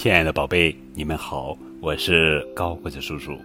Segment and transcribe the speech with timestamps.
[0.00, 3.36] 亲爱的宝贝，你们好，我是高个子叔叔。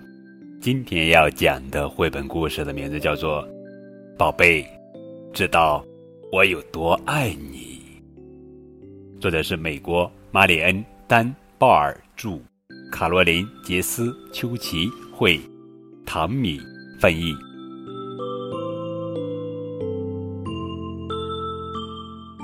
[0.61, 3.43] 今天要讲的绘本故事的名字叫做
[4.19, 4.63] 《宝贝，
[5.33, 5.83] 知道
[6.31, 7.81] 我有多爱你》。
[9.19, 10.75] 作者是美国马里恩·
[11.07, 11.25] 丹·
[11.57, 12.39] 鲍尔著，
[12.91, 15.39] 卡罗琳·杰斯·丘奇绘，
[16.05, 16.61] 唐米
[16.99, 17.33] 翻译。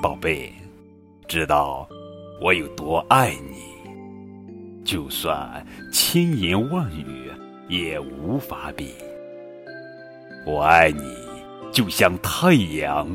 [0.02, 0.52] 宝贝，
[1.28, 1.88] 知道
[2.42, 3.79] 我有多爱你。
[4.90, 7.30] 就算千言万语
[7.68, 8.92] 也无法比。
[10.44, 11.00] 我爱你，
[11.70, 13.06] 就像太阳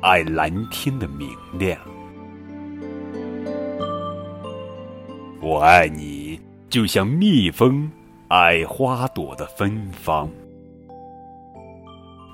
[0.00, 1.28] 爱蓝天的明
[1.58, 1.76] 亮；
[5.42, 7.86] 我爱你，就像蜜蜂
[8.28, 10.26] 爱花朵的芬芳；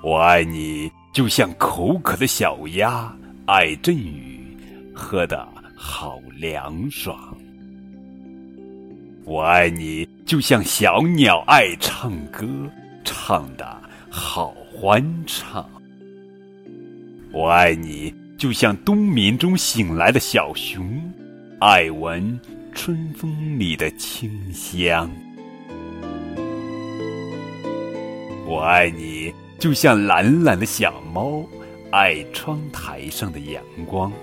[0.01, 3.13] 我爱你，就像口渴的小鸭
[3.45, 4.57] 爱阵雨，
[4.93, 7.37] 喝的好凉爽。
[9.25, 12.47] 我爱你，就像小鸟爱唱歌，
[13.03, 13.65] 唱的
[14.07, 15.67] 好欢畅。
[17.31, 20.87] 我爱你，就像冬眠中醒来的小熊，
[21.59, 22.39] 爱闻
[22.71, 25.09] 春风里的清香。
[28.45, 31.43] 我爱你，就像懒懒的小猫，
[31.91, 34.13] 爱窗台上的阳光。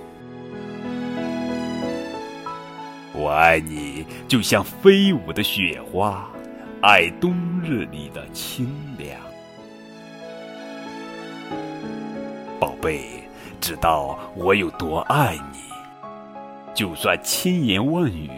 [3.14, 6.30] 我爱你，就像飞舞的雪花，
[6.80, 9.20] 爱冬日里的清凉。
[12.58, 13.22] 宝贝，
[13.60, 15.58] 知道我有多爱你，
[16.72, 18.30] 就算千言万语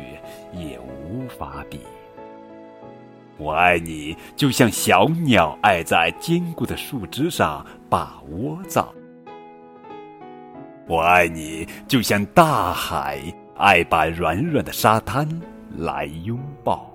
[0.52, 1.78] 也无法比。
[3.36, 8.92] 我爱你，就像小鸟爱在坚固的树枝上把窝造。
[10.88, 13.22] 我爱你，就像大海。
[13.56, 15.28] 爱把软软的沙滩
[15.78, 16.90] 来拥抱，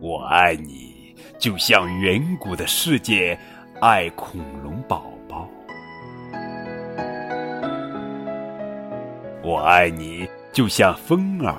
[0.00, 3.38] 我爱你，就像远古的世界
[3.80, 5.48] 爱恐龙宝宝。
[9.42, 11.54] 我爱你，就像风儿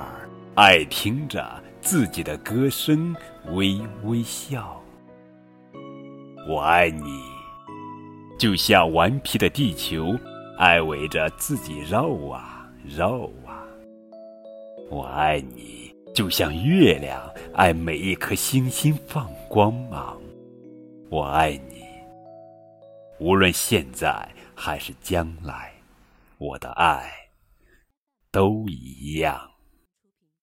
[0.54, 1.44] 爱听着
[1.82, 3.16] 自己的歌声
[3.54, 4.80] 微微笑。
[6.48, 7.24] 我爱你，
[8.38, 10.16] 就像顽皮的地球
[10.60, 12.59] 爱围着自己绕啊。
[12.96, 13.64] 肉啊！
[14.90, 20.20] 我爱你，就像月亮爱每一颗星星放光芒。
[21.10, 21.84] 我爱你，
[23.20, 25.72] 无论现在还是将来，
[26.40, 27.12] 我的爱
[28.32, 29.40] 都一样。